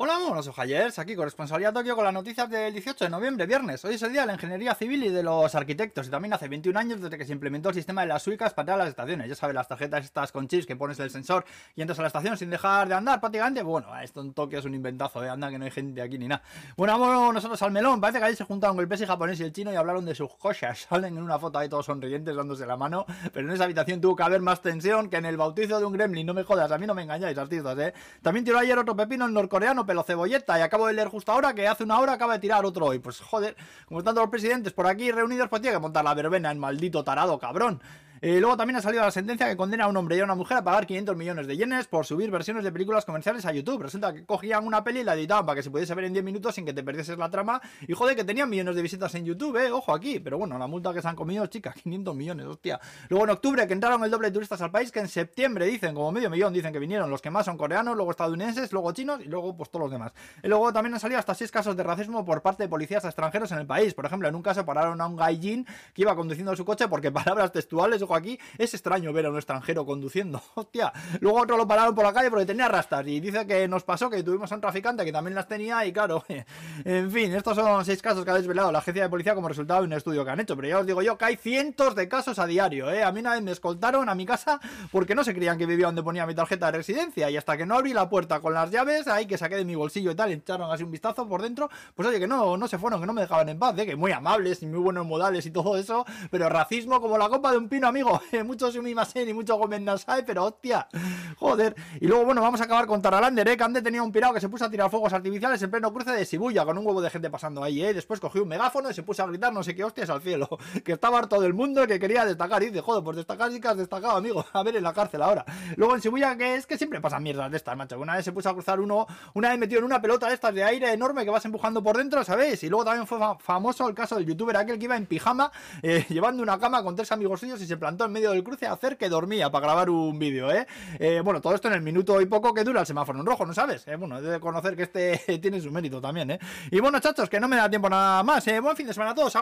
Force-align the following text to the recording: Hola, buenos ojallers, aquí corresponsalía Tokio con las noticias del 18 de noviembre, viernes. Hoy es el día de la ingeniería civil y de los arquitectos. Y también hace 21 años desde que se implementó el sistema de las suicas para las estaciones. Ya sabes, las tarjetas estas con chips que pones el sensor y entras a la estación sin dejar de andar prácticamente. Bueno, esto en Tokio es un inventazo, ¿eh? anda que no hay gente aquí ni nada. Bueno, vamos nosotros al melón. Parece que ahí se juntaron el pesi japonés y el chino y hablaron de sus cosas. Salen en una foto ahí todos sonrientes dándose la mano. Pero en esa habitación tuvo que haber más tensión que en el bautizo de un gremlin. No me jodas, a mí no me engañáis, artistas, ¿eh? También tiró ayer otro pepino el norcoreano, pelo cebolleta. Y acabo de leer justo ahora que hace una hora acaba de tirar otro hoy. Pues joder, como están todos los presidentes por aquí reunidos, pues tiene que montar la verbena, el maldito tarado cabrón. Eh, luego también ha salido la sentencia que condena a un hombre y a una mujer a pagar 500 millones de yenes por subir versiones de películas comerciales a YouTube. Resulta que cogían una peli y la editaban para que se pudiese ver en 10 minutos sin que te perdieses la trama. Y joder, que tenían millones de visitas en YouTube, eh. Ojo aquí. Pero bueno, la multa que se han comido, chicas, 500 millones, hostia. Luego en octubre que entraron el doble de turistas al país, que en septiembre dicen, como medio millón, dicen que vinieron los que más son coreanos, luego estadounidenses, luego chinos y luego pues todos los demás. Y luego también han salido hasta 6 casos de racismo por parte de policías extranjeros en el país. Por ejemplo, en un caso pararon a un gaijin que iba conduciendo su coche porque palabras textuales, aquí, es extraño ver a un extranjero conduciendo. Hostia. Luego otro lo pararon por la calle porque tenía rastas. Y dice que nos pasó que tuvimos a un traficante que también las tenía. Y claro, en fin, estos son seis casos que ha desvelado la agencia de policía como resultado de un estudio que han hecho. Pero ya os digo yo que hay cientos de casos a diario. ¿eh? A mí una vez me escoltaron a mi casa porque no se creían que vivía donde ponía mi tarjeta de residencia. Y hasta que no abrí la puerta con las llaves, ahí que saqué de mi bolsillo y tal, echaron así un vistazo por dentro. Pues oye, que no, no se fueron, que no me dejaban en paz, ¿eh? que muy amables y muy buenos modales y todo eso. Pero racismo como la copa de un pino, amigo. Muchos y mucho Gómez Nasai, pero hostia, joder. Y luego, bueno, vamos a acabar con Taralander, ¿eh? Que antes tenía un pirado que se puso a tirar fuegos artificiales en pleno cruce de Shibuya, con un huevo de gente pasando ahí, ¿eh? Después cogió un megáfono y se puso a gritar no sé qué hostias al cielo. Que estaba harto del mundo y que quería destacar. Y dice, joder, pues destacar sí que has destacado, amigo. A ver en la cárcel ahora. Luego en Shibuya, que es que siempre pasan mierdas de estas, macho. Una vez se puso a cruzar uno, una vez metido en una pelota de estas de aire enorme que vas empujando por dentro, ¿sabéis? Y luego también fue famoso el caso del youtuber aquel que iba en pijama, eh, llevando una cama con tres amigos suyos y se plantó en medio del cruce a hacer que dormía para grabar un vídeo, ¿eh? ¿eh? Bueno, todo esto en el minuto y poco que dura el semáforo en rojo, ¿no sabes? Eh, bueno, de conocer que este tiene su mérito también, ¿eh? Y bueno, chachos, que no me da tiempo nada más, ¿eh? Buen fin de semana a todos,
Hola, 0.00 0.16
buenos 0.24 0.46
ojallers, 0.46 0.96
aquí 1.00 1.16
corresponsalía 1.16 1.72
Tokio 1.72 1.96
con 1.96 2.04
las 2.04 2.14
noticias 2.14 2.48
del 2.48 2.72
18 2.72 3.06
de 3.06 3.10
noviembre, 3.10 3.46
viernes. 3.46 3.84
Hoy 3.84 3.96
es 3.96 4.02
el 4.02 4.12
día 4.12 4.20
de 4.20 4.28
la 4.28 4.34
ingeniería 4.34 4.72
civil 4.76 5.02
y 5.02 5.08
de 5.08 5.24
los 5.24 5.52
arquitectos. 5.56 6.06
Y 6.06 6.10
también 6.10 6.32
hace 6.32 6.46
21 6.46 6.78
años 6.78 7.00
desde 7.00 7.18
que 7.18 7.24
se 7.24 7.32
implementó 7.32 7.70
el 7.70 7.74
sistema 7.74 8.02
de 8.02 8.06
las 8.06 8.22
suicas 8.22 8.54
para 8.54 8.76
las 8.76 8.90
estaciones. 8.90 9.28
Ya 9.28 9.34
sabes, 9.34 9.56
las 9.56 9.66
tarjetas 9.66 10.04
estas 10.04 10.30
con 10.30 10.46
chips 10.46 10.66
que 10.66 10.76
pones 10.76 11.00
el 11.00 11.10
sensor 11.10 11.44
y 11.74 11.80
entras 11.80 11.98
a 11.98 12.02
la 12.02 12.06
estación 12.06 12.38
sin 12.38 12.48
dejar 12.48 12.86
de 12.86 12.94
andar 12.94 13.18
prácticamente. 13.18 13.60
Bueno, 13.64 13.88
esto 14.00 14.20
en 14.20 14.34
Tokio 14.34 14.60
es 14.60 14.64
un 14.64 14.74
inventazo, 14.76 15.24
¿eh? 15.24 15.30
anda 15.30 15.50
que 15.50 15.58
no 15.58 15.64
hay 15.64 15.72
gente 15.72 16.00
aquí 16.00 16.16
ni 16.16 16.28
nada. 16.28 16.44
Bueno, 16.76 16.96
vamos 16.96 17.34
nosotros 17.34 17.60
al 17.62 17.72
melón. 17.72 18.00
Parece 18.00 18.20
que 18.20 18.26
ahí 18.26 18.36
se 18.36 18.44
juntaron 18.44 18.78
el 18.78 18.86
pesi 18.86 19.04
japonés 19.04 19.40
y 19.40 19.42
el 19.42 19.52
chino 19.52 19.72
y 19.72 19.74
hablaron 19.74 20.04
de 20.04 20.14
sus 20.14 20.32
cosas. 20.36 20.78
Salen 20.88 21.16
en 21.16 21.24
una 21.24 21.40
foto 21.40 21.58
ahí 21.58 21.68
todos 21.68 21.86
sonrientes 21.86 22.36
dándose 22.36 22.64
la 22.66 22.76
mano. 22.76 23.04
Pero 23.32 23.48
en 23.48 23.52
esa 23.52 23.64
habitación 23.64 24.00
tuvo 24.00 24.14
que 24.14 24.22
haber 24.22 24.42
más 24.42 24.62
tensión 24.62 25.10
que 25.10 25.16
en 25.16 25.26
el 25.26 25.36
bautizo 25.36 25.80
de 25.80 25.86
un 25.86 25.92
gremlin. 25.92 26.24
No 26.24 26.34
me 26.34 26.44
jodas, 26.44 26.70
a 26.70 26.78
mí 26.78 26.86
no 26.86 26.94
me 26.94 27.02
engañáis, 27.02 27.36
artistas, 27.36 27.76
¿eh? 27.80 27.92
También 28.22 28.44
tiró 28.44 28.60
ayer 28.60 28.78
otro 28.78 28.94
pepino 28.94 29.26
el 29.26 29.34
norcoreano, 29.34 29.87
pelo 29.88 30.04
cebolleta. 30.04 30.56
Y 30.58 30.62
acabo 30.62 30.86
de 30.86 30.92
leer 30.92 31.08
justo 31.08 31.32
ahora 31.32 31.52
que 31.54 31.66
hace 31.66 31.82
una 31.82 31.98
hora 31.98 32.12
acaba 32.12 32.34
de 32.34 32.38
tirar 32.38 32.64
otro 32.64 32.86
hoy. 32.86 33.00
Pues 33.00 33.20
joder, 33.20 33.56
como 33.86 33.98
están 33.98 34.14
todos 34.14 34.26
los 34.26 34.30
presidentes 34.30 34.72
por 34.72 34.86
aquí 34.86 35.10
reunidos, 35.10 35.48
pues 35.48 35.60
tiene 35.60 35.76
que 35.76 35.80
montar 35.80 36.04
la 36.04 36.14
verbena, 36.14 36.52
el 36.52 36.58
maldito 36.58 37.02
tarado 37.02 37.36
cabrón. 37.40 37.82
Eh, 38.20 38.40
luego 38.40 38.56
también 38.56 38.76
ha 38.76 38.82
salido 38.82 39.02
la 39.02 39.10
sentencia 39.10 39.48
que 39.48 39.56
condena 39.56 39.84
a 39.84 39.88
un 39.88 39.96
hombre 39.96 40.16
y 40.16 40.20
a 40.20 40.24
una 40.24 40.34
mujer 40.34 40.58
a 40.58 40.64
pagar 40.64 40.86
500 40.86 41.16
millones 41.16 41.46
de 41.46 41.56
yenes 41.56 41.86
por 41.86 42.04
subir 42.06 42.30
versiones 42.30 42.64
de 42.64 42.72
películas 42.72 43.04
comerciales 43.04 43.44
a 43.46 43.52
YouTube. 43.52 43.82
Resulta 43.82 44.12
que 44.12 44.24
cogían 44.24 44.66
una 44.66 44.82
peli 44.82 45.00
y 45.00 45.04
la 45.04 45.14
editaban 45.14 45.46
para 45.46 45.56
que 45.56 45.62
se 45.62 45.70
pudiese 45.70 45.94
ver 45.94 46.06
en 46.06 46.12
10 46.12 46.24
minutos 46.24 46.54
sin 46.54 46.64
que 46.64 46.72
te 46.72 46.82
perdieses 46.82 47.16
la 47.18 47.30
trama. 47.30 47.60
Y 47.86 47.92
joder, 47.94 48.16
que 48.16 48.24
tenían 48.24 48.50
millones 48.50 48.74
de 48.74 48.82
visitas 48.82 49.14
en 49.14 49.24
YouTube, 49.24 49.56
eh. 49.56 49.70
Ojo 49.70 49.94
aquí. 49.94 50.20
Pero 50.20 50.38
bueno, 50.38 50.58
la 50.58 50.66
multa 50.66 50.92
que 50.92 51.02
se 51.02 51.08
han 51.08 51.16
comido, 51.16 51.46
chicas, 51.46 51.74
500 51.74 52.14
millones, 52.14 52.46
hostia. 52.46 52.80
Luego 53.08 53.24
en 53.24 53.30
octubre 53.30 53.66
que 53.66 53.72
entraron 53.72 54.02
el 54.04 54.10
doble 54.10 54.28
de 54.28 54.34
turistas 54.34 54.60
al 54.62 54.70
país, 54.70 54.90
que 54.90 55.00
en 55.00 55.08
septiembre 55.08 55.66
dicen, 55.66 55.94
como 55.94 56.10
medio 56.12 56.30
millón, 56.30 56.52
dicen 56.52 56.72
que 56.72 56.78
vinieron 56.78 57.10
los 57.10 57.22
que 57.22 57.30
más 57.30 57.46
son 57.46 57.56
coreanos, 57.56 57.96
luego 57.96 58.10
estadounidenses, 58.10 58.72
luego 58.72 58.92
chinos 58.92 59.20
y 59.24 59.28
luego 59.28 59.56
pues 59.56 59.70
todos 59.70 59.84
los 59.84 59.92
demás. 59.92 60.12
Y 60.42 60.48
luego 60.48 60.72
también 60.72 60.94
han 60.94 61.00
salido 61.00 61.18
hasta 61.18 61.34
6 61.34 61.50
casos 61.50 61.76
de 61.76 61.82
racismo 61.82 62.24
por 62.24 62.42
parte 62.42 62.64
de 62.64 62.68
policías 62.68 63.04
extranjeros 63.04 63.52
en 63.52 63.58
el 63.58 63.66
país. 63.66 63.94
Por 63.94 64.06
ejemplo, 64.06 64.28
en 64.28 64.34
un 64.34 64.42
caso 64.42 64.64
pararon 64.64 65.00
a 65.00 65.06
un 65.06 65.16
gaijin 65.16 65.66
que 65.94 66.02
iba 66.02 66.14
conduciendo 66.16 66.54
su 66.56 66.64
coche 66.64 66.88
porque 66.88 67.10
palabras 67.18 67.52
textuales, 67.52 68.02
aquí, 68.14 68.38
es 68.56 68.74
extraño 68.74 69.12
ver 69.12 69.26
a 69.26 69.30
un 69.30 69.36
extranjero 69.36 69.84
conduciendo. 69.84 70.42
Hostia. 70.54 70.92
Luego 71.20 71.42
otro 71.42 71.56
lo 71.56 71.66
pararon 71.66 71.94
por 71.94 72.04
la 72.04 72.12
calle 72.12 72.30
porque 72.30 72.46
tenía 72.46 72.68
rastas. 72.68 73.06
Y 73.06 73.20
dice 73.20 73.46
que 73.46 73.68
nos 73.68 73.84
pasó 73.84 74.10
que 74.10 74.22
tuvimos 74.22 74.50
a 74.52 74.54
un 74.54 74.60
traficante 74.60 75.04
que 75.04 75.12
también 75.12 75.34
las 75.34 75.48
tenía. 75.48 75.84
Y 75.86 75.92
claro, 75.92 76.24
en 76.84 77.10
fin, 77.10 77.34
estos 77.34 77.56
son 77.56 77.84
seis 77.84 78.02
casos 78.02 78.24
que 78.24 78.30
ha 78.30 78.34
desvelado 78.34 78.72
la 78.72 78.78
agencia 78.78 79.02
de 79.02 79.08
policía 79.08 79.34
como 79.34 79.48
resultado 79.48 79.80
de 79.80 79.86
un 79.86 79.92
estudio 79.92 80.24
que 80.24 80.30
han 80.30 80.40
hecho. 80.40 80.56
Pero 80.56 80.68
ya 80.68 80.78
os 80.78 80.86
digo 80.86 81.02
yo 81.02 81.16
que 81.18 81.24
hay 81.24 81.36
cientos 81.36 81.94
de 81.94 82.08
casos 82.08 82.38
a 82.38 82.46
diario. 82.46 82.90
¿eh? 82.90 83.02
A 83.02 83.12
mí 83.12 83.20
una 83.20 83.32
vez 83.32 83.42
me 83.42 83.52
escoltaron 83.52 84.08
a 84.08 84.14
mi 84.14 84.26
casa 84.26 84.60
porque 84.90 85.14
no 85.14 85.24
se 85.24 85.34
creían 85.34 85.58
que 85.58 85.66
vivía 85.66 85.86
donde 85.86 86.02
ponía 86.02 86.26
mi 86.26 86.34
tarjeta 86.34 86.66
de 86.66 86.78
residencia. 86.78 87.30
Y 87.30 87.36
hasta 87.36 87.56
que 87.56 87.66
no 87.66 87.76
abrí 87.76 87.92
la 87.92 88.08
puerta 88.08 88.40
con 88.40 88.54
las 88.54 88.70
llaves, 88.70 89.08
ahí 89.08 89.26
que 89.26 89.38
saqué 89.38 89.56
de 89.56 89.64
mi 89.64 89.74
bolsillo 89.74 90.10
y 90.10 90.14
tal, 90.14 90.32
echaron 90.32 90.70
así 90.70 90.82
un 90.82 90.90
vistazo 90.90 91.28
por 91.28 91.42
dentro. 91.42 91.68
Pues 91.94 92.08
oye, 92.08 92.18
que 92.18 92.26
no, 92.26 92.56
no 92.56 92.68
se 92.68 92.78
fueron, 92.78 93.00
que 93.00 93.06
no 93.06 93.12
me 93.12 93.22
dejaban 93.22 93.48
en 93.48 93.58
paz, 93.58 93.78
¿eh? 93.78 93.86
que 93.86 93.96
muy 93.96 94.12
amables 94.12 94.62
y 94.62 94.66
muy 94.66 94.78
buenos 94.78 95.06
modales 95.06 95.46
y 95.46 95.50
todo 95.50 95.76
eso. 95.76 96.04
Pero 96.30 96.48
racismo 96.48 97.00
como 97.00 97.18
la 97.18 97.28
copa 97.28 97.52
de 97.52 97.58
un 97.58 97.68
pino, 97.68 97.86
amigo. 97.98 98.20
Muchos 98.44 98.76
y 98.76 99.34
mucho 99.34 99.56
Gómez 99.56 99.80
Nasai, 99.80 100.24
pero 100.24 100.44
hostia, 100.44 100.88
joder. 101.36 101.74
Y 102.00 102.06
luego, 102.06 102.24
bueno, 102.24 102.40
vamos 102.40 102.60
a 102.60 102.64
acabar 102.64 102.86
con 102.86 103.02
Taralander, 103.02 103.48
¿eh? 103.48 103.56
Que 103.56 103.64
antes 103.64 103.82
tenía 103.82 104.02
un 104.02 104.12
pirado 104.12 104.34
que 104.34 104.40
se 104.40 104.48
puso 104.48 104.64
a 104.64 104.70
tirar 104.70 104.90
fuegos 104.90 105.12
artificiales 105.12 105.60
en 105.62 105.70
pleno 105.70 105.92
cruce 105.92 106.12
de 106.12 106.24
Shibuya, 106.24 106.64
con 106.64 106.78
un 106.78 106.86
huevo 106.86 107.00
de 107.00 107.10
gente 107.10 107.30
pasando 107.30 107.62
ahí, 107.62 107.82
¿eh? 107.82 107.92
Después 107.92 108.20
cogió 108.20 108.42
un 108.42 108.48
megáfono 108.48 108.90
y 108.90 108.94
se 108.94 109.02
puso 109.02 109.22
a 109.22 109.26
gritar 109.26 109.52
no 109.52 109.62
sé 109.62 109.74
qué 109.74 109.84
hostias 109.84 110.10
al 110.10 110.22
cielo. 110.22 110.48
Que 110.84 110.92
estaba 110.92 111.18
harto 111.18 111.40
del 111.40 111.54
mundo 111.54 111.84
y 111.84 111.86
que 111.86 111.98
quería 111.98 112.24
destacar. 112.24 112.62
Y 112.62 112.66
dice, 112.66 112.80
joder, 112.80 113.02
pues 113.02 113.16
destacar 113.16 113.50
sí 113.50 113.60
que 113.60 113.68
has 113.68 113.76
destacado, 113.76 114.16
amigo. 114.16 114.44
A 114.52 114.62
ver 114.62 114.76
en 114.76 114.82
la 114.82 114.92
cárcel 114.92 115.22
ahora. 115.22 115.44
Luego 115.76 115.94
en 115.94 116.00
Shibuya, 116.00 116.36
que 116.36 116.54
es 116.54 116.66
que 116.66 116.78
siempre 116.78 117.00
pasan 117.00 117.22
mierdas 117.22 117.50
de 117.50 117.56
estas, 117.56 117.76
macho. 117.76 117.98
Una 117.98 118.16
vez 118.16 118.24
se 118.24 118.32
puso 118.32 118.48
a 118.48 118.54
cruzar 118.54 118.80
uno, 118.80 119.06
una 119.34 119.50
vez 119.50 119.58
metido 119.58 119.80
en 119.80 119.84
una 119.84 120.00
pelota 120.00 120.28
de 120.28 120.34
estas 120.34 120.54
de 120.54 120.62
aire 120.64 120.92
enorme 120.92 121.24
que 121.24 121.30
vas 121.30 121.44
empujando 121.44 121.82
por 121.82 121.96
dentro, 121.96 122.22
¿sabéis? 122.24 122.62
Y 122.62 122.68
luego 122.68 122.84
también 122.84 123.06
fue 123.06 123.18
famoso 123.40 123.88
el 123.88 123.94
caso 123.94 124.16
del 124.16 124.26
youtuber 124.26 124.56
aquel 124.56 124.78
que 124.78 124.84
iba 124.84 124.96
en 124.96 125.06
pijama, 125.06 125.50
eh, 125.82 126.06
llevando 126.08 126.42
una 126.42 126.58
cama 126.58 126.82
con 126.82 126.94
tres 126.94 127.10
amigos 127.12 127.40
suyos 127.40 127.60
y 127.60 127.66
se 127.66 127.76
plantó 127.88 128.04
en 128.04 128.12
medio 128.12 128.32
del 128.32 128.44
cruce 128.44 128.66
a 128.66 128.72
hacer 128.72 128.98
que 128.98 129.08
dormía 129.08 129.50
para 129.50 129.64
grabar 129.64 129.88
un 129.88 130.18
vídeo, 130.18 130.52
¿eh? 130.52 130.66
¿eh? 130.98 131.22
Bueno, 131.24 131.40
todo 131.40 131.54
esto 131.54 131.68
en 131.68 131.74
el 131.74 131.80
minuto 131.80 132.20
y 132.20 132.26
poco 132.26 132.52
que 132.52 132.62
dura 132.62 132.80
el 132.80 132.86
semáforo 132.86 133.18
en 133.18 133.24
rojo, 133.24 133.46
¿no 133.46 133.54
sabes? 133.54 133.88
Eh, 133.88 133.96
bueno, 133.96 134.20
de 134.20 134.38
conocer 134.40 134.76
que 134.76 134.82
este 134.82 135.38
tiene 135.40 135.58
su 135.58 135.70
mérito 135.70 135.98
también, 135.98 136.32
¿eh? 136.32 136.38
Y 136.70 136.80
bueno, 136.80 137.00
chachos, 137.00 137.30
que 137.30 137.40
no 137.40 137.48
me 137.48 137.56
da 137.56 137.70
tiempo 137.70 137.88
nada 137.88 138.22
más, 138.22 138.46
¿eh? 138.46 138.60
Buen 138.60 138.76
fin 138.76 138.86
de 138.86 138.92
semana 138.92 139.12
a 139.12 139.14
todos, 139.14 139.34